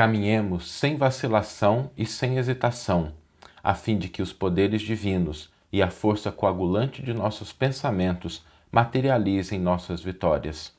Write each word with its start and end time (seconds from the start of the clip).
Caminhemos 0.00 0.70
sem 0.70 0.96
vacilação 0.96 1.90
e 1.94 2.06
sem 2.06 2.38
hesitação, 2.38 3.12
a 3.62 3.74
fim 3.74 3.98
de 3.98 4.08
que 4.08 4.22
os 4.22 4.32
poderes 4.32 4.80
divinos 4.80 5.50
e 5.70 5.82
a 5.82 5.90
força 5.90 6.32
coagulante 6.32 7.02
de 7.02 7.12
nossos 7.12 7.52
pensamentos 7.52 8.42
materializem 8.72 9.60
nossas 9.60 10.00
vitórias. 10.00 10.72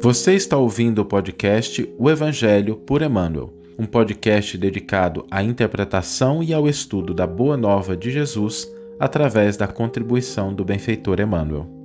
Você 0.00 0.32
está 0.32 0.56
ouvindo 0.56 1.00
o 1.00 1.04
podcast 1.04 1.86
O 1.98 2.08
Evangelho 2.08 2.76
por 2.76 3.02
Emmanuel, 3.02 3.52
um 3.78 3.84
podcast 3.84 4.56
dedicado 4.56 5.26
à 5.30 5.42
interpretação 5.42 6.42
e 6.42 6.54
ao 6.54 6.66
estudo 6.66 7.12
da 7.12 7.26
Boa 7.26 7.58
Nova 7.58 7.94
de 7.94 8.10
Jesus 8.10 8.72
através 8.98 9.54
da 9.54 9.68
contribuição 9.68 10.54
do 10.54 10.64
benfeitor 10.64 11.20
Emmanuel. 11.20 11.81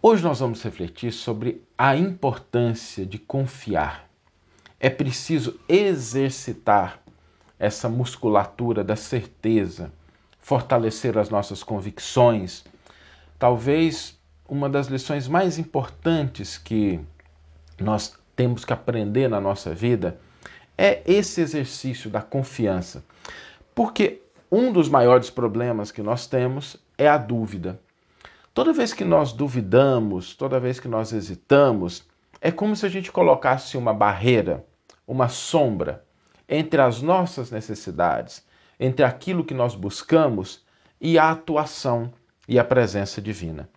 Hoje 0.00 0.22
nós 0.22 0.38
vamos 0.38 0.62
refletir 0.62 1.10
sobre 1.10 1.60
a 1.76 1.96
importância 1.96 3.04
de 3.04 3.18
confiar. 3.18 4.08
É 4.78 4.88
preciso 4.88 5.58
exercitar 5.68 7.00
essa 7.58 7.88
musculatura 7.88 8.84
da 8.84 8.94
certeza, 8.94 9.92
fortalecer 10.38 11.18
as 11.18 11.30
nossas 11.30 11.64
convicções. 11.64 12.64
Talvez 13.40 14.16
uma 14.48 14.68
das 14.68 14.86
lições 14.86 15.26
mais 15.26 15.58
importantes 15.58 16.56
que 16.56 17.00
nós 17.76 18.16
temos 18.36 18.64
que 18.64 18.72
aprender 18.72 19.28
na 19.28 19.40
nossa 19.40 19.74
vida 19.74 20.20
é 20.78 21.02
esse 21.06 21.40
exercício 21.40 22.08
da 22.08 22.22
confiança. 22.22 23.04
Porque 23.74 24.22
um 24.48 24.72
dos 24.72 24.88
maiores 24.88 25.28
problemas 25.28 25.90
que 25.90 26.02
nós 26.02 26.28
temos 26.28 26.76
é 26.96 27.08
a 27.08 27.18
dúvida. 27.18 27.80
Toda 28.58 28.72
vez 28.72 28.92
que 28.92 29.04
nós 29.04 29.32
duvidamos, 29.32 30.34
toda 30.34 30.58
vez 30.58 30.80
que 30.80 30.88
nós 30.88 31.12
hesitamos, 31.12 32.02
é 32.40 32.50
como 32.50 32.74
se 32.74 32.84
a 32.84 32.88
gente 32.88 33.12
colocasse 33.12 33.76
uma 33.76 33.94
barreira, 33.94 34.66
uma 35.06 35.28
sombra 35.28 36.04
entre 36.48 36.80
as 36.80 37.00
nossas 37.00 37.52
necessidades, 37.52 38.44
entre 38.80 39.04
aquilo 39.04 39.44
que 39.44 39.54
nós 39.54 39.76
buscamos 39.76 40.64
e 41.00 41.16
a 41.16 41.30
atuação 41.30 42.12
e 42.48 42.58
a 42.58 42.64
presença 42.64 43.22
divina. 43.22 43.68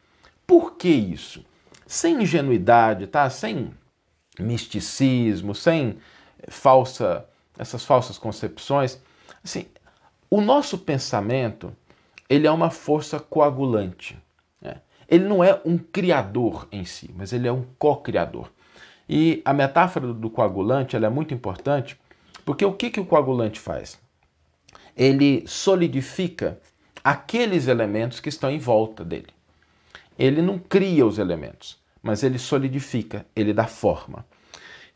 Por 0.48 0.76
que 0.78 0.90
isso? 0.90 1.46
Sem 1.86 2.24
ingenuidade, 2.24 3.06
tá? 3.06 3.30
Sem 3.30 3.72
misticismo, 4.40 5.54
sem 5.54 6.00
falsa 6.48 7.28
essas 7.56 7.86
falsas 7.86 8.18
concepções, 8.18 9.00
assim, 9.44 9.68
o 10.28 10.42
nosso 10.42 10.76
pensamento, 10.80 11.72
ele 12.28 12.48
é 12.48 12.52
uma 12.52 12.72
força 12.72 13.20
coagulante. 13.20 14.18
Ele 15.12 15.26
não 15.26 15.44
é 15.44 15.60
um 15.66 15.78
criador 15.78 16.70
em 16.72 16.86
si, 16.86 17.14
mas 17.18 17.34
ele 17.34 17.46
é 17.46 17.52
um 17.52 17.66
co-criador. 17.78 18.50
E 19.10 19.42
a 19.44 19.54
metáfora 19.54 20.14
do 20.14 20.30
coagulante 20.30 20.96
é 20.96 21.10
muito 21.10 21.34
importante 21.34 22.00
porque 22.46 22.64
o 22.64 22.74
que, 22.74 22.90
que 22.90 23.00
o 23.02 23.06
coagulante 23.06 23.60
faz? 23.60 24.00
Ele 24.96 25.44
solidifica 25.46 26.58
aqueles 27.04 27.68
elementos 27.68 28.22
que 28.22 28.30
estão 28.30 28.50
em 28.50 28.58
volta 28.58 29.04
dele. 29.04 29.28
Ele 30.18 30.42
não 30.42 30.58
cria 30.58 31.06
os 31.06 31.18
elementos, 31.18 31.78
mas 32.02 32.24
ele 32.24 32.40
solidifica, 32.40 33.26
ele 33.36 33.54
dá 33.54 33.68
forma. 33.68 34.26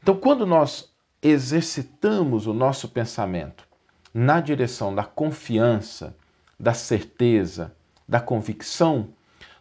Então, 0.01 0.15
quando 0.15 0.45
nós 0.45 0.93
exercitamos 1.21 2.47
o 2.47 2.53
nosso 2.53 2.87
pensamento 2.87 3.67
na 4.13 4.39
direção 4.39 4.95
da 4.95 5.03
confiança, 5.03 6.15
da 6.57 6.73
certeza, 6.73 7.75
da 8.07 8.21
convicção, 8.21 9.09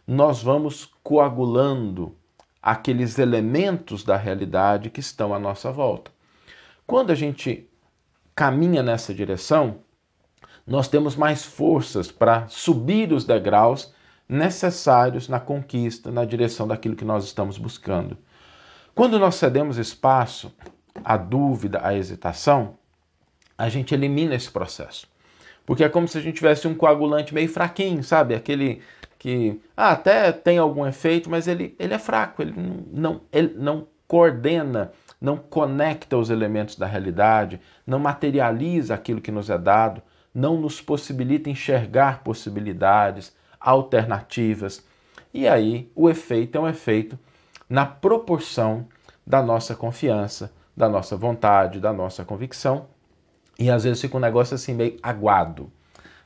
nós 0.07 0.41
vamos 0.41 0.91
coagulando 1.03 2.15
aqueles 2.61 3.19
elementos 3.19 4.03
da 4.03 4.17
realidade 4.17 4.89
que 4.89 4.99
estão 4.99 5.33
à 5.33 5.39
nossa 5.39 5.71
volta. 5.71 6.11
Quando 6.85 7.11
a 7.11 7.15
gente 7.15 7.69
caminha 8.35 8.83
nessa 8.83 9.13
direção, 9.13 9.79
nós 10.65 10.87
temos 10.87 11.15
mais 11.15 11.43
forças 11.43 12.11
para 12.11 12.47
subir 12.47 13.13
os 13.13 13.23
degraus 13.23 13.93
necessários 14.27 15.29
na 15.29 15.39
conquista, 15.39 16.11
na 16.11 16.25
direção 16.25 16.67
daquilo 16.67 16.95
que 16.95 17.05
nós 17.05 17.23
estamos 17.23 17.57
buscando. 17.57 18.17
Quando 18.95 19.19
nós 19.19 19.35
cedemos 19.35 19.77
espaço 19.77 20.51
à 21.03 21.17
dúvida, 21.17 21.81
à 21.83 21.93
hesitação, 21.93 22.77
a 23.57 23.69
gente 23.69 23.93
elimina 23.93 24.35
esse 24.35 24.49
processo. 24.49 25.07
Porque 25.65 25.83
é 25.83 25.89
como 25.89 26.07
se 26.07 26.17
a 26.17 26.21
gente 26.21 26.35
tivesse 26.35 26.67
um 26.67 26.75
coagulante 26.75 27.33
meio 27.33 27.49
fraquinho, 27.49 28.03
sabe? 28.03 28.35
Aquele 28.35 28.81
que 29.17 29.59
ah, 29.75 29.91
até 29.91 30.31
tem 30.31 30.57
algum 30.57 30.85
efeito, 30.85 31.29
mas 31.29 31.47
ele, 31.47 31.75
ele 31.79 31.93
é 31.93 31.99
fraco, 31.99 32.41
ele 32.41 32.53
não, 32.91 33.21
ele 33.31 33.53
não 33.57 33.87
coordena 34.07 34.91
não 35.19 35.37
conecta 35.37 36.17
os 36.17 36.29
elementos 36.29 36.75
da 36.75 36.85
realidade, 36.85 37.59
não 37.85 37.99
materializa 37.99 38.93
aquilo 38.93 39.21
que 39.21 39.31
nos 39.31 39.49
é 39.49 39.57
dado, 39.57 40.01
não 40.33 40.59
nos 40.59 40.81
possibilita 40.81 41.49
enxergar 41.49 42.23
possibilidades, 42.23 43.35
alternativas. 43.59 44.85
E 45.33 45.47
aí 45.47 45.91
o 45.95 46.09
efeito 46.09 46.57
é 46.57 46.61
um 46.61 46.67
efeito 46.67 47.17
na 47.67 47.85
proporção 47.85 48.87
da 49.25 49.41
nossa 49.41 49.73
confiança, 49.73 50.53
da 50.75 50.87
nossa 50.87 51.15
vontade, 51.15 51.79
da 51.79 51.91
nossa 51.91 52.23
convicção. 52.23 52.87
E 53.57 53.71
às 53.71 53.83
vezes 53.83 54.01
fica 54.01 54.17
um 54.17 54.19
negócio 54.19 54.53
assim 54.53 54.73
meio 54.73 54.97
aguado. 55.01 55.71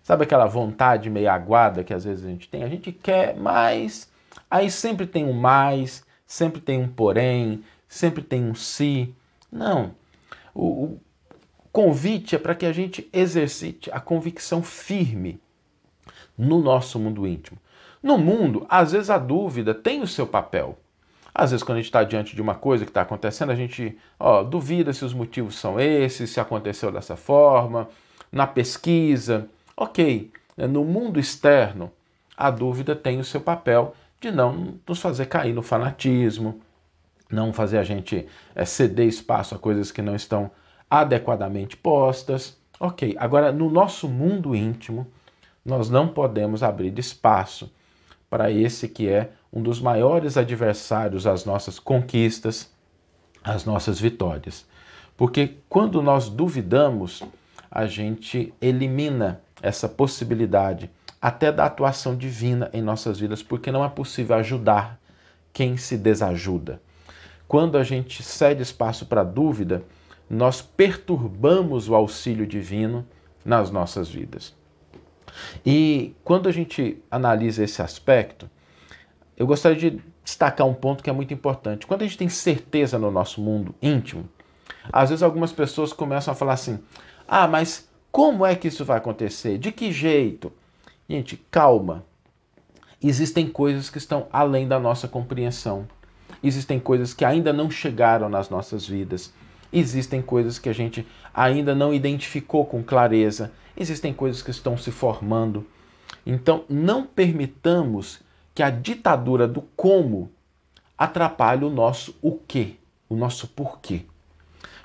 Sabe 0.10 0.24
aquela 0.24 0.48
vontade 0.48 1.08
meio 1.08 1.30
aguada 1.30 1.84
que 1.84 1.94
às 1.94 2.04
vezes 2.04 2.26
a 2.26 2.30
gente 2.30 2.50
tem? 2.50 2.64
A 2.64 2.68
gente 2.68 2.92
quer 2.92 3.38
mais, 3.38 4.12
aí 4.50 4.72
sempre 4.72 5.06
tem 5.06 5.24
um 5.24 5.34
mais, 5.34 6.04
sempre 6.26 6.60
tem 6.60 6.82
um 6.82 6.88
porém, 6.88 7.64
sempre 7.88 8.24
tem 8.24 8.44
um 8.44 8.56
se. 8.56 9.14
Não. 9.52 9.94
O, 10.52 10.66
o 10.66 11.00
convite 11.72 12.36
é 12.36 12.40
para 12.40 12.56
que 12.56 12.66
a 12.66 12.74
gente 12.74 13.08
exercite 13.14 13.92
a 13.94 14.00
convicção 14.00 14.64
firme 14.64 15.40
no 16.36 16.60
nosso 16.60 16.98
mundo 16.98 17.28
íntimo. 17.28 17.60
No 18.02 18.18
mundo, 18.18 18.66
às 18.68 18.94
vezes 18.94 19.12
a 19.12 19.20
dúvida 19.20 19.76
tem 19.76 20.02
o 20.02 20.08
seu 20.08 20.26
papel. 20.26 20.76
Às 21.32 21.52
vezes, 21.52 21.64
quando 21.64 21.76
a 21.76 21.82
gente 21.82 21.90
está 21.90 22.04
diante 22.04 22.36
de 22.36 22.42
uma 22.42 22.56
coisa 22.56 22.84
que 22.84 22.90
está 22.90 23.04
acontecendo, 23.04 23.52
a 23.52 23.56
gente 23.56 23.96
ó, 24.20 24.42
duvida 24.42 24.92
se 24.92 25.06
os 25.06 25.14
motivos 25.14 25.60
são 25.60 25.80
esses, 25.80 26.32
se 26.32 26.40
aconteceu 26.40 26.92
dessa 26.92 27.16
forma. 27.16 27.88
Na 28.32 28.48
pesquisa, 28.48 29.48
ok. 29.80 30.30
Né, 30.58 30.68
no 30.68 30.84
mundo 30.84 31.20
externo, 31.20 31.92
a 32.36 32.52
dúvida 32.52 32.96
tem 32.96 33.20
o 33.20 33.24
seu 33.24 33.40
papel 33.40 33.96
de 34.20 34.30
não 34.30 34.76
nos 34.86 35.00
fazer 35.00 35.26
cair 35.28 35.54
no 35.54 35.62
fanatismo, 35.62 36.60
não 37.32 37.54
fazer 37.54 37.78
a 37.78 37.84
gente 37.84 38.28
é, 38.54 38.66
ceder 38.66 39.08
espaço 39.08 39.56
a 39.56 39.60
coisas 39.60 39.92
que 39.92 40.02
não 40.02 40.16
estão 40.16 40.52
adequadamente 40.90 41.78
postas. 41.78 42.58
Ok, 42.80 43.16
agora 43.18 43.52
no 43.52 43.70
nosso 43.70 44.08
mundo 44.10 44.54
íntimo, 44.54 45.08
nós 45.64 45.90
não 45.90 46.10
podemos 46.10 46.62
abrir 46.62 46.98
espaço 47.00 47.72
para 48.30 48.52
esse 48.52 48.88
que 48.88 49.08
é 49.08 49.32
um 49.52 49.62
dos 49.62 49.80
maiores 49.80 50.38
adversários 50.38 51.26
às 51.26 51.46
nossas 51.46 51.80
conquistas, 51.80 52.72
às 53.44 53.66
nossas 53.66 54.00
vitórias. 54.00 54.66
Porque 55.16 55.56
quando 55.68 56.02
nós 56.02 56.30
duvidamos, 56.30 57.24
a 57.72 57.86
gente 57.86 58.54
elimina 58.62 59.42
essa 59.62 59.88
possibilidade 59.88 60.90
até 61.22 61.52
da 61.52 61.66
atuação 61.66 62.16
divina 62.16 62.70
em 62.74 62.82
nossas 62.82 63.20
vidas, 63.20 63.44
porque 63.44 63.72
não 63.72 63.84
é 63.84 63.90
possível 63.90 64.36
ajudar 64.38 65.00
quem 65.52 65.78
se 65.78 65.98
desajuda. 65.98 66.82
Quando 67.48 67.78
a 67.78 67.84
gente 67.84 68.24
cede 68.24 68.62
espaço 68.62 69.06
para 69.06 69.24
dúvida, 69.24 69.84
nós 70.30 70.62
perturbamos 70.62 71.90
o 71.90 71.96
auxílio 71.96 72.46
divino 72.46 73.06
nas 73.44 73.72
nossas 73.72 74.08
vidas. 74.08 74.56
E 75.66 76.16
quando 76.24 76.48
a 76.48 76.52
gente 76.52 77.02
analisa 77.10 77.64
esse 77.64 77.82
aspecto, 77.82 78.50
eu 79.36 79.48
gostaria 79.48 79.78
de 79.78 80.02
destacar 80.24 80.68
um 80.68 80.74
ponto 80.74 81.04
que 81.04 81.10
é 81.10 81.14
muito 81.14 81.34
importante. 81.34 81.88
Quando 81.88 82.04
a 82.04 82.06
gente 82.06 82.18
tem 82.18 82.30
certeza 82.30 83.00
no 83.00 83.10
nosso 83.10 83.42
mundo 83.42 83.74
íntimo, 83.82 84.30
às 84.92 85.10
vezes 85.10 85.24
algumas 85.24 85.52
pessoas 85.52 85.92
começam 85.92 86.32
a 86.32 86.36
falar 86.36 86.54
assim: 86.54 86.80
ah, 87.30 87.48
mas 87.48 87.88
como 88.12 88.44
é 88.44 88.56
que 88.56 88.68
isso 88.68 88.84
vai 88.84 88.98
acontecer? 88.98 89.60
De 89.60 89.72
que 89.72 89.92
jeito? 89.92 90.52
Gente, 91.08 91.38
calma. 91.52 92.04
Existem 93.02 93.48
coisas 93.48 93.88
que 93.88 94.00
estão 94.00 94.28
além 94.32 94.68
da 94.68 94.80
nossa 94.80 95.08
compreensão. 95.08 95.88
Existem 96.44 96.80
coisas 96.80 97.14
que 97.14 97.24
ainda 97.24 97.54
não 97.54 97.70
chegaram 97.70 98.30
nas 98.30 98.50
nossas 98.50 98.88
vidas. 98.88 99.32
Existem 99.72 100.24
coisas 100.24 100.58
que 100.58 100.70
a 100.70 100.74
gente 100.74 101.06
ainda 101.32 101.76
não 101.76 101.94
identificou 101.94 102.66
com 102.66 102.82
clareza. 102.82 103.52
Existem 103.78 104.12
coisas 104.12 104.42
que 104.42 104.50
estão 104.50 104.76
se 104.76 104.90
formando. 104.90 105.68
Então, 106.26 106.66
não 106.68 107.06
permitamos 107.06 108.22
que 108.56 108.64
a 108.64 108.72
ditadura 108.72 109.48
do 109.48 109.62
como 109.76 110.32
atrapalhe 110.98 111.64
o 111.64 111.70
nosso 111.70 112.16
o 112.22 112.38
quê, 112.38 112.76
o 113.08 113.16
nosso 113.16 113.48
porquê. 113.48 114.06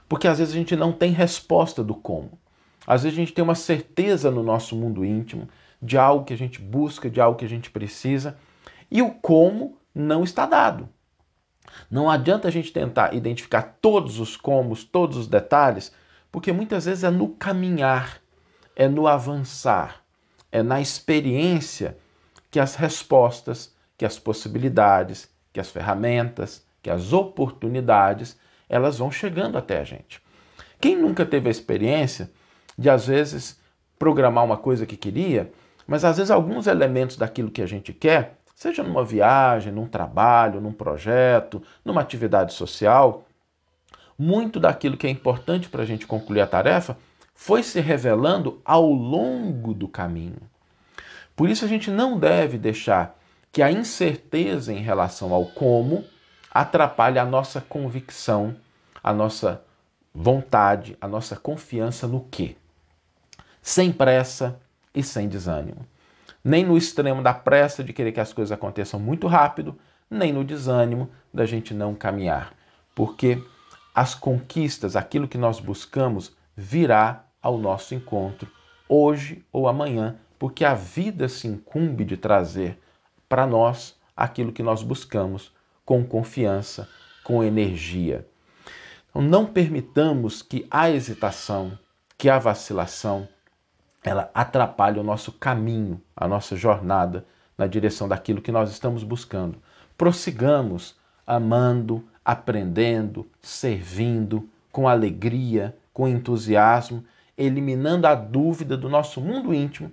Porque 0.08 0.28
às 0.28 0.38
vezes 0.38 0.54
a 0.54 0.56
gente 0.56 0.76
não 0.76 0.92
tem 0.92 1.12
resposta 1.12 1.82
do 1.82 1.94
como. 1.94 2.38
Às 2.86 3.02
vezes 3.02 3.16
a 3.16 3.20
gente 3.20 3.32
tem 3.32 3.42
uma 3.42 3.54
certeza 3.54 4.30
no 4.30 4.42
nosso 4.42 4.76
mundo 4.76 5.04
íntimo 5.04 5.48
de 5.80 5.98
algo 5.98 6.24
que 6.24 6.32
a 6.32 6.38
gente 6.38 6.60
busca, 6.60 7.10
de 7.10 7.20
algo 7.20 7.38
que 7.38 7.44
a 7.44 7.48
gente 7.48 7.70
precisa, 7.70 8.36
E 8.90 9.02
o 9.02 9.10
como 9.10 9.78
não 9.94 10.22
está 10.22 10.46
dado. 10.46 10.88
Não 11.90 12.08
adianta 12.08 12.48
a 12.48 12.50
gente 12.50 12.72
tentar 12.72 13.14
identificar 13.14 13.78
todos 13.80 14.20
os 14.20 14.36
comos, 14.36 14.84
todos 14.84 15.16
os 15.16 15.26
detalhes, 15.26 15.92
porque 16.30 16.52
muitas 16.52 16.84
vezes 16.84 17.04
é 17.04 17.10
no 17.10 17.28
caminhar, 17.28 18.20
é 18.76 18.88
no 18.88 19.06
avançar, 19.06 20.02
é 20.52 20.62
na 20.62 20.80
experiência 20.80 21.96
que 22.50 22.60
as 22.60 22.76
respostas, 22.76 23.74
que 23.96 24.04
as 24.04 24.18
possibilidades, 24.18 25.28
que 25.52 25.60
as 25.60 25.70
ferramentas, 25.70 26.64
que 26.82 26.90
as 26.90 27.12
oportunidades, 27.12 28.38
elas 28.68 28.98
vão 28.98 29.10
chegando 29.10 29.58
até 29.58 29.80
a 29.80 29.84
gente. 29.84 30.22
Quem 30.80 30.96
nunca 30.96 31.24
teve 31.24 31.48
a 31.48 31.50
experiência 31.50 32.30
de, 32.76 32.90
às 32.90 33.06
vezes, 33.06 33.58
programar 33.98 34.44
uma 34.44 34.56
coisa 34.56 34.86
que 34.86 34.96
queria, 34.96 35.50
mas 35.86 36.04
às 36.04 36.16
vezes 36.16 36.30
alguns 36.30 36.66
elementos 36.66 37.16
daquilo 37.16 37.50
que 37.50 37.62
a 37.62 37.66
gente 37.66 37.92
quer, 37.92 38.38
seja 38.54 38.82
numa 38.82 39.04
viagem, 39.04 39.72
num 39.72 39.86
trabalho, 39.86 40.60
num 40.60 40.72
projeto, 40.72 41.62
numa 41.84 42.00
atividade 42.00 42.52
social, 42.52 43.26
muito 44.18 44.60
daquilo 44.60 44.96
que 44.96 45.06
é 45.06 45.10
importante 45.10 45.68
para 45.68 45.82
a 45.82 45.86
gente 45.86 46.06
concluir 46.06 46.40
a 46.40 46.46
tarefa 46.46 46.96
foi 47.34 47.62
se 47.62 47.80
revelando 47.80 48.60
ao 48.64 48.90
longo 48.90 49.74
do 49.74 49.88
caminho. 49.88 50.38
Por 51.34 51.48
isso 51.48 51.64
a 51.64 51.68
gente 51.68 51.90
não 51.90 52.18
deve 52.18 52.56
deixar 52.58 53.18
que 53.50 53.60
a 53.60 53.70
incerteza 53.70 54.72
em 54.72 54.82
relação 54.82 55.32
ao 55.32 55.46
como 55.46 56.04
atrapalhe 56.54 57.18
a 57.18 57.24
nossa 57.24 57.60
convicção, 57.60 58.54
a 59.02 59.12
nossa 59.12 59.64
vontade, 60.14 60.96
a 61.00 61.08
nossa 61.08 61.34
confiança 61.34 62.06
no 62.06 62.20
que. 62.20 62.56
Sem 63.60 63.92
pressa 63.92 64.60
e 64.94 65.02
sem 65.02 65.28
desânimo. 65.28 65.84
Nem 66.44 66.64
no 66.64 66.78
extremo 66.78 67.20
da 67.22 67.34
pressa 67.34 67.82
de 67.82 67.92
querer 67.92 68.12
que 68.12 68.20
as 68.20 68.32
coisas 68.32 68.52
aconteçam 68.52 69.00
muito 69.00 69.26
rápido, 69.26 69.76
nem 70.08 70.32
no 70.32 70.44
desânimo 70.44 71.10
da 71.32 71.44
gente 71.44 71.74
não 71.74 71.94
caminhar. 71.94 72.54
Porque 72.94 73.42
as 73.92 74.14
conquistas, 74.14 74.94
aquilo 74.94 75.26
que 75.26 75.38
nós 75.38 75.58
buscamos, 75.58 76.36
virá 76.56 77.24
ao 77.42 77.58
nosso 77.58 77.94
encontro 77.94 78.48
hoje 78.88 79.44
ou 79.50 79.66
amanhã, 79.66 80.16
porque 80.38 80.64
a 80.64 80.74
vida 80.74 81.28
se 81.28 81.48
incumbe 81.48 82.04
de 82.04 82.16
trazer 82.16 82.78
para 83.28 83.46
nós 83.46 83.98
aquilo 84.16 84.52
que 84.52 84.62
nós 84.62 84.82
buscamos 84.82 85.53
com 85.84 86.04
confiança, 86.04 86.88
com 87.22 87.42
energia. 87.42 88.26
Então, 89.10 89.22
não 89.22 89.46
permitamos 89.46 90.42
que 90.42 90.66
a 90.70 90.90
hesitação, 90.90 91.78
que 92.16 92.28
a 92.28 92.38
vacilação, 92.38 93.28
ela 94.02 94.30
atrapalhe 94.34 94.98
o 94.98 95.04
nosso 95.04 95.32
caminho, 95.32 96.00
a 96.16 96.28
nossa 96.28 96.56
jornada 96.56 97.24
na 97.56 97.66
direção 97.66 98.08
daquilo 98.08 98.42
que 98.42 98.52
nós 98.52 98.70
estamos 98.70 99.02
buscando. 99.02 99.58
Prossigamos 99.96 100.96
amando, 101.26 102.04
aprendendo, 102.24 103.26
servindo, 103.40 104.48
com 104.70 104.88
alegria, 104.88 105.76
com 105.92 106.08
entusiasmo, 106.08 107.04
eliminando 107.38 108.06
a 108.06 108.14
dúvida 108.14 108.76
do 108.76 108.88
nosso 108.88 109.20
mundo 109.20 109.54
íntimo, 109.54 109.90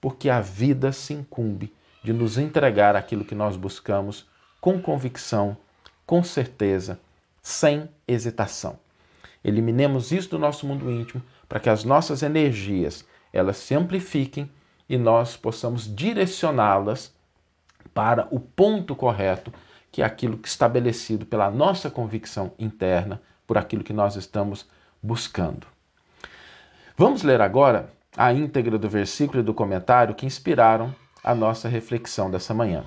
porque 0.00 0.28
a 0.28 0.40
vida 0.40 0.92
se 0.92 1.14
incumbe 1.14 1.72
de 2.02 2.12
nos 2.12 2.36
entregar 2.36 2.94
aquilo 2.96 3.24
que 3.24 3.34
nós 3.34 3.56
buscamos 3.56 4.26
com 4.64 4.80
convicção, 4.80 5.58
com 6.06 6.24
certeza, 6.24 6.98
sem 7.42 7.86
hesitação. 8.08 8.78
Eliminemos 9.44 10.10
isso 10.10 10.30
do 10.30 10.38
nosso 10.38 10.66
mundo 10.66 10.90
íntimo 10.90 11.22
para 11.46 11.60
que 11.60 11.68
as 11.68 11.84
nossas 11.84 12.22
energias 12.22 13.04
elas 13.30 13.58
se 13.58 13.74
amplifiquem 13.74 14.50
e 14.88 14.96
nós 14.96 15.36
possamos 15.36 15.94
direcioná-las 15.94 17.12
para 17.92 18.26
o 18.30 18.40
ponto 18.40 18.96
correto, 18.96 19.52
que 19.92 20.00
é 20.00 20.04
aquilo 20.06 20.38
que 20.38 20.48
estabelecido 20.48 21.26
pela 21.26 21.50
nossa 21.50 21.90
convicção 21.90 22.50
interna, 22.58 23.20
por 23.46 23.58
aquilo 23.58 23.84
que 23.84 23.92
nós 23.92 24.16
estamos 24.16 24.66
buscando. 25.02 25.66
Vamos 26.96 27.22
ler 27.22 27.42
agora 27.42 27.90
a 28.16 28.32
íntegra 28.32 28.78
do 28.78 28.88
versículo 28.88 29.40
e 29.40 29.44
do 29.44 29.52
comentário 29.52 30.14
que 30.14 30.24
inspiraram 30.24 30.94
a 31.22 31.34
nossa 31.34 31.68
reflexão 31.68 32.30
dessa 32.30 32.54
manhã. 32.54 32.86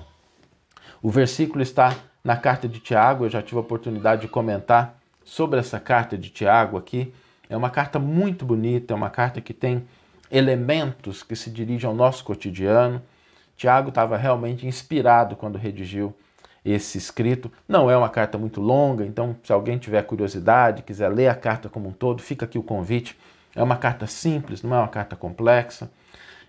O 1.02 1.10
versículo 1.10 1.62
está 1.62 1.96
na 2.24 2.36
carta 2.36 2.68
de 2.68 2.80
Tiago, 2.80 3.24
eu 3.24 3.30
já 3.30 3.40
tive 3.40 3.56
a 3.56 3.60
oportunidade 3.60 4.22
de 4.22 4.28
comentar 4.28 4.98
sobre 5.24 5.60
essa 5.60 5.78
carta 5.78 6.18
de 6.18 6.30
Tiago 6.30 6.76
aqui. 6.76 7.12
É 7.48 7.56
uma 7.56 7.70
carta 7.70 7.98
muito 7.98 8.44
bonita, 8.44 8.92
é 8.92 8.96
uma 8.96 9.08
carta 9.08 9.40
que 9.40 9.54
tem 9.54 9.86
elementos 10.30 11.22
que 11.22 11.36
se 11.36 11.50
dirigem 11.50 11.88
ao 11.88 11.94
nosso 11.94 12.24
cotidiano. 12.24 13.00
Tiago 13.56 13.90
estava 13.90 14.16
realmente 14.16 14.66
inspirado 14.66 15.36
quando 15.36 15.56
redigiu 15.56 16.14
esse 16.64 16.98
escrito. 16.98 17.50
Não 17.66 17.88
é 17.90 17.96
uma 17.96 18.08
carta 18.08 18.36
muito 18.36 18.60
longa, 18.60 19.06
então 19.06 19.36
se 19.44 19.52
alguém 19.52 19.78
tiver 19.78 20.02
curiosidade, 20.02 20.82
quiser 20.82 21.08
ler 21.08 21.28
a 21.28 21.34
carta 21.34 21.68
como 21.68 21.88
um 21.88 21.92
todo, 21.92 22.20
fica 22.20 22.44
aqui 22.44 22.58
o 22.58 22.62
convite. 22.62 23.16
É 23.54 23.62
uma 23.62 23.76
carta 23.76 24.06
simples, 24.06 24.62
não 24.62 24.74
é 24.74 24.78
uma 24.78 24.88
carta 24.88 25.14
complexa 25.14 25.90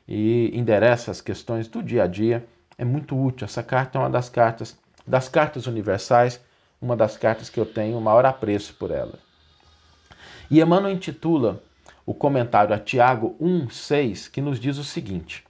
e 0.08 0.52
endereça 0.54 1.12
as 1.12 1.22
questões 1.22 1.68
do 1.68 1.84
dia 1.84 2.04
a 2.04 2.08
dia 2.08 2.46
é 2.80 2.86
muito 2.86 3.22
útil. 3.22 3.44
Essa 3.44 3.62
carta 3.62 4.00
é 4.00 4.02
uma 4.02 4.10
das 4.10 4.30
cartas, 4.30 4.80
das 5.06 5.28
cartas 5.28 5.68
universais, 5.68 6.42
uma 6.82 6.96
das 6.96 7.18
cartas 7.18 7.50
que 7.50 7.60
eu 7.60 7.66
tenho 7.66 8.00
maior 8.00 8.26
apreço 8.26 8.74
por 8.76 8.90
ela. 8.90 9.20
E 10.50 10.62
Emmanuel 10.62 10.94
intitula 10.94 11.62
o 12.06 12.14
comentário 12.14 12.74
a 12.74 12.80
Tiago 12.80 13.36
1,6, 13.40 14.32
que 14.32 14.42
nos 14.42 14.60
diz 14.60 14.78
o 14.78 14.84
seguinte: 14.84 15.44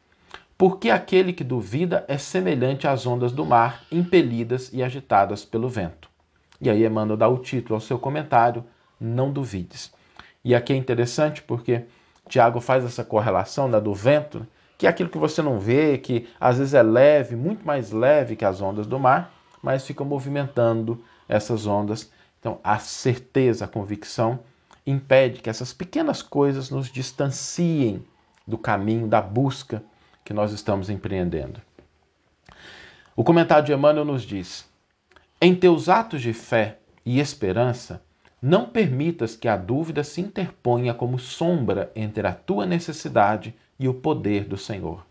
Porque 0.57 0.89
aquele 0.89 1.31
que 1.31 1.43
duvida 1.43 2.03
é 2.07 2.17
semelhante 2.17 2.87
às 2.87 3.05
ondas 3.05 3.31
do 3.31 3.45
mar, 3.45 3.83
impelidas 3.91 4.73
e 4.73 4.81
agitadas 4.81 5.45
pelo 5.45 5.69
vento. 5.69 6.09
E 6.59 6.67
aí 6.67 6.83
Emmanuel 6.83 7.15
dá 7.15 7.29
o 7.29 7.37
título 7.37 7.75
ao 7.75 7.81
seu 7.81 7.99
comentário, 7.99 8.65
Não 8.99 9.31
Duvides. 9.31 9.93
E 10.43 10.55
aqui 10.55 10.73
é 10.73 10.75
interessante 10.75 11.43
porque 11.43 11.85
Tiago 12.27 12.59
faz 12.59 12.83
essa 12.83 13.03
correlação 13.03 13.67
né, 13.67 13.79
do 13.79 13.93
vento 13.93 14.45
que 14.79 14.87
é 14.87 14.89
aquilo 14.89 15.09
que 15.09 15.17
você 15.17 15.41
não 15.41 15.59
vê, 15.59 15.97
que 15.97 16.29
às 16.39 16.57
vezes 16.57 16.73
é 16.73 16.81
leve, 16.81 17.35
muito 17.35 17.67
mais 17.67 17.91
leve 17.91 18.37
que 18.37 18.45
as 18.45 18.61
ondas 18.61 18.87
do 18.87 18.97
mar, 18.97 19.29
mas 19.61 19.85
fica 19.85 20.05
movimentando 20.05 21.03
essas 21.27 21.67
ondas. 21.67 22.09
Então, 22.39 22.59
a 22.63 22.79
certeza, 22.79 23.65
a 23.65 23.67
convicção 23.67 24.39
impede 24.87 25.41
que 25.41 25.49
essas 25.49 25.73
pequenas 25.73 26.21
coisas 26.21 26.69
nos 26.69 26.89
distanciem 26.89 28.05
do 28.47 28.57
caminho, 28.57 29.05
da 29.05 29.21
busca 29.21 29.83
que 30.23 30.33
nós 30.33 30.53
estamos 30.53 30.89
empreendendo. 30.89 31.61
O 33.17 33.23
comentário 33.23 33.65
de 33.65 33.73
Emmanuel 33.73 34.05
nos 34.05 34.21
diz: 34.21 34.65
Em 35.41 35.53
teus 35.53 35.89
atos 35.89 36.21
de 36.21 36.31
fé 36.31 36.79
e 37.05 37.19
esperança, 37.19 38.01
não 38.41 38.65
permitas 38.65 39.35
que 39.35 39.49
a 39.49 39.57
dúvida 39.57 40.05
se 40.05 40.21
interponha 40.21 40.93
como 40.93 41.19
sombra 41.19 41.91
entre 41.93 42.25
a 42.25 42.33
tua 42.33 42.65
necessidade 42.65 43.53
e 43.79 43.87
o 43.87 43.93
poder 43.93 44.43
do 44.43 44.57
Senhor. 44.57 45.05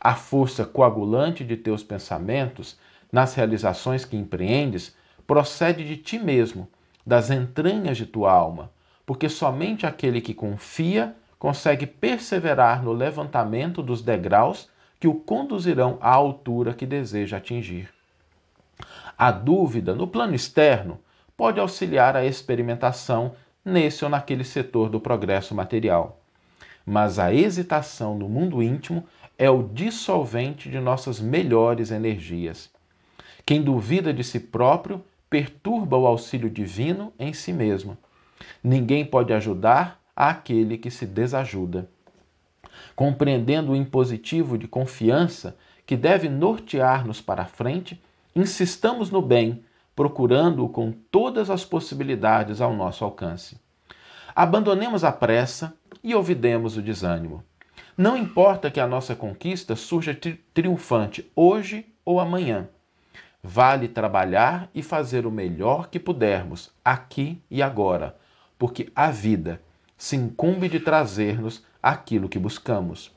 A 0.00 0.14
força 0.14 0.64
coagulante 0.64 1.44
de 1.44 1.56
teus 1.56 1.82
pensamentos 1.82 2.76
nas 3.12 3.34
realizações 3.34 4.04
que 4.04 4.16
empreendes 4.16 4.94
procede 5.26 5.86
de 5.86 5.96
ti 5.96 6.18
mesmo, 6.18 6.68
das 7.06 7.30
entranhas 7.30 7.96
de 7.96 8.04
tua 8.04 8.32
alma, 8.32 8.70
porque 9.06 9.28
somente 9.28 9.86
aquele 9.86 10.20
que 10.20 10.34
confia 10.34 11.14
consegue 11.38 11.86
perseverar 11.86 12.82
no 12.82 12.92
levantamento 12.92 13.82
dos 13.82 14.02
degraus 14.02 14.68
que 14.98 15.06
o 15.06 15.14
conduzirão 15.14 15.98
à 16.00 16.10
altura 16.10 16.74
que 16.74 16.84
deseja 16.84 17.36
atingir. 17.36 17.88
A 19.16 19.30
dúvida, 19.30 19.94
no 19.94 20.08
plano 20.08 20.34
externo, 20.34 20.98
pode 21.36 21.60
auxiliar 21.60 22.16
a 22.16 22.24
experimentação 22.24 23.34
nesse 23.64 24.04
ou 24.04 24.10
naquele 24.10 24.44
setor 24.44 24.88
do 24.88 25.00
progresso 25.00 25.54
material 25.54 26.20
mas 26.86 27.18
a 27.18 27.34
hesitação 27.34 28.16
no 28.16 28.28
mundo 28.28 28.62
íntimo 28.62 29.04
é 29.36 29.50
o 29.50 29.64
dissolvente 29.64 30.70
de 30.70 30.78
nossas 30.78 31.20
melhores 31.20 31.90
energias. 31.90 32.70
Quem 33.44 33.60
duvida 33.60 34.14
de 34.14 34.22
si 34.22 34.38
próprio 34.38 35.04
perturba 35.28 35.96
o 35.96 36.06
auxílio 36.06 36.48
divino 36.48 37.12
em 37.18 37.32
si 37.32 37.52
mesmo. 37.52 37.98
Ninguém 38.62 39.04
pode 39.04 39.32
ajudar 39.32 40.00
aquele 40.14 40.78
que 40.78 40.90
se 40.90 41.04
desajuda. 41.04 41.90
Compreendendo 42.94 43.72
o 43.72 43.76
impositivo 43.76 44.56
de 44.56 44.68
confiança 44.68 45.56
que 45.84 45.96
deve 45.96 46.28
nortear-nos 46.28 47.20
para 47.20 47.42
a 47.42 47.46
frente, 47.46 48.00
insistamos 48.34 49.10
no 49.10 49.20
bem, 49.20 49.64
procurando-o 49.94 50.68
com 50.68 50.92
todas 51.10 51.50
as 51.50 51.64
possibilidades 51.64 52.60
ao 52.60 52.74
nosso 52.74 53.04
alcance. 53.04 53.58
Abandonemos 54.34 55.04
a 55.04 55.12
pressa 55.12 55.74
e 56.06 56.14
ouvidemos 56.14 56.76
o 56.76 56.82
desânimo. 56.82 57.42
Não 57.98 58.16
importa 58.16 58.70
que 58.70 58.78
a 58.78 58.86
nossa 58.86 59.16
conquista 59.16 59.74
surja 59.74 60.14
tri 60.14 60.40
triunfante 60.54 61.28
hoje 61.34 61.84
ou 62.04 62.20
amanhã. 62.20 62.68
Vale 63.42 63.88
trabalhar 63.88 64.70
e 64.72 64.84
fazer 64.84 65.26
o 65.26 65.32
melhor 65.32 65.88
que 65.88 65.98
pudermos, 65.98 66.70
aqui 66.84 67.42
e 67.50 67.60
agora, 67.60 68.16
porque 68.56 68.88
a 68.94 69.10
vida 69.10 69.60
se 69.98 70.14
incumbe 70.14 70.68
de 70.68 70.78
trazer-nos 70.78 71.64
aquilo 71.82 72.28
que 72.28 72.38
buscamos. 72.38 73.10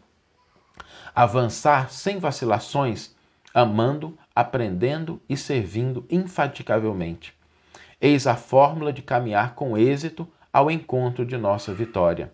Avançar 1.14 1.92
sem 1.92 2.18
vacilações 2.18 3.16
amando, 3.54 4.18
aprendendo 4.36 5.22
e 5.30 5.38
servindo 5.38 6.06
infatigavelmente. 6.10 7.36
Eis 8.02 8.26
a 8.26 8.36
fórmula 8.36 8.92
de 8.92 9.04
caminhar 9.04 9.54
com 9.54 9.78
êxito 9.78 10.28
ao 10.52 10.72
encontro 10.72 11.24
de 11.24 11.38
nossa 11.38 11.72
vitória. 11.72 12.32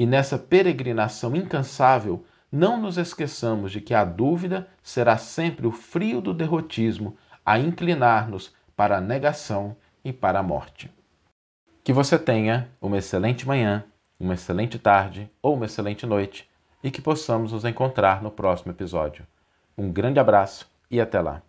E 0.00 0.06
nessa 0.06 0.38
peregrinação 0.38 1.36
incansável, 1.36 2.24
não 2.50 2.80
nos 2.80 2.96
esqueçamos 2.96 3.70
de 3.70 3.82
que 3.82 3.92
a 3.92 4.02
dúvida 4.02 4.66
será 4.82 5.18
sempre 5.18 5.66
o 5.66 5.70
frio 5.70 6.22
do 6.22 6.32
derrotismo 6.32 7.18
a 7.44 7.58
inclinar-nos 7.58 8.50
para 8.74 8.96
a 8.96 9.00
negação 9.02 9.76
e 10.02 10.10
para 10.10 10.38
a 10.38 10.42
morte. 10.42 10.90
Que 11.84 11.92
você 11.92 12.18
tenha 12.18 12.70
uma 12.80 12.96
excelente 12.96 13.46
manhã, 13.46 13.84
uma 14.18 14.32
excelente 14.32 14.78
tarde 14.78 15.30
ou 15.42 15.54
uma 15.54 15.66
excelente 15.66 16.06
noite 16.06 16.48
e 16.82 16.90
que 16.90 17.02
possamos 17.02 17.52
nos 17.52 17.66
encontrar 17.66 18.22
no 18.22 18.30
próximo 18.30 18.72
episódio. 18.72 19.26
Um 19.76 19.92
grande 19.92 20.18
abraço 20.18 20.66
e 20.90 20.98
até 20.98 21.20
lá! 21.20 21.42